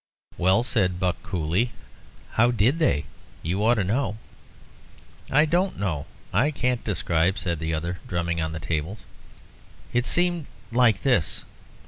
"Well," 0.35 0.63
said 0.63 0.99
Buck, 0.99 1.21
coolly, 1.21 1.73
"how 2.31 2.49
did 2.49 2.79
they? 2.79 3.05
You 3.43 3.63
ought 3.63 3.75
to 3.75 3.83
know." 3.83 4.17
"I 5.29 5.45
don't 5.45 5.77
know; 5.77 6.07
I 6.33 6.49
can't 6.49 6.83
describe," 6.83 7.37
said 7.37 7.59
the 7.59 7.75
other, 7.75 7.99
drumming 8.07 8.41
on 8.41 8.51
the 8.51 8.59
table. 8.59 8.97
"It 9.93 10.07
seemed 10.07 10.47
like 10.71 11.03
this. 11.03 11.43